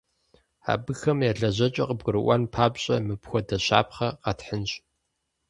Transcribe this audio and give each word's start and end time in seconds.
Абыхэм 0.71 1.17
я 1.29 1.31
лэжьэкӏэр 1.39 1.87
къыбгурыӏуэн 1.89 2.43
папщӏэ, 2.53 2.95
мыпхуэдэ 3.05 3.57
щапхъэ 3.65 4.09
къэтхьынщ. 4.23 4.71